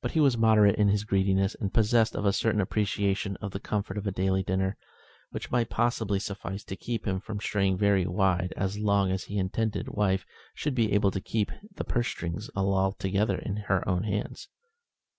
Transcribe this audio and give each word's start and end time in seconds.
But 0.00 0.12
he 0.12 0.20
was 0.20 0.38
moderate 0.38 0.76
in 0.76 0.88
his 0.88 1.04
greediness, 1.04 1.54
and 1.54 1.70
possessed 1.70 2.16
of 2.16 2.24
a 2.24 2.32
certain 2.32 2.62
appreciation 2.62 3.36
of 3.42 3.50
the 3.50 3.60
comfort 3.60 3.98
of 3.98 4.06
a 4.06 4.10
daily 4.10 4.42
dinner, 4.42 4.78
which 5.32 5.50
might 5.50 5.68
possibly 5.68 6.18
suffice 6.18 6.64
to 6.64 6.76
keep 6.76 7.06
him 7.06 7.20
from 7.20 7.40
straying 7.40 7.76
very 7.76 8.06
wide 8.06 8.54
as 8.56 8.78
long 8.78 9.10
as 9.12 9.24
his 9.24 9.38
intended 9.38 9.88
wife 9.90 10.24
should 10.54 10.74
be 10.74 10.94
able 10.94 11.10
to 11.10 11.20
keep 11.20 11.52
the 11.74 11.84
purse 11.84 12.08
strings 12.08 12.48
altogether 12.56 13.36
in 13.36 13.56
her 13.68 13.86
own 13.86 14.04
hands. 14.04 14.48